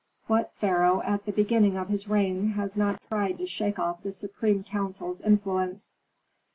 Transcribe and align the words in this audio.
What 0.25 0.51
pharaoh 0.55 1.03
at 1.03 1.25
the 1.27 1.31
beginning 1.31 1.77
of 1.77 1.89
his 1.89 2.07
reign 2.07 2.53
has 2.53 2.75
not 2.75 3.03
tried 3.07 3.37
to 3.37 3.45
shake 3.45 3.77
off 3.77 4.01
the 4.01 4.11
supreme 4.11 4.63
council's 4.63 5.21
influence?" 5.21 5.95